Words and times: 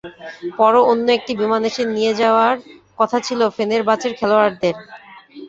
পরে 0.57 0.79
অন্য 0.91 1.07
একটি 1.17 1.31
বিমান 1.41 1.61
এসে 1.69 1.83
নিয়ে 1.95 2.13
যাওয়ার 2.21 2.55
কথা 2.99 3.17
ছিল 3.27 3.39
ফেনেরবাচের 3.57 4.13
খেলোয়াড়দের। 4.19 4.75